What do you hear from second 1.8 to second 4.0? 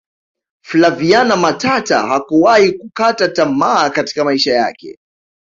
hakuwahi kutaa tamaa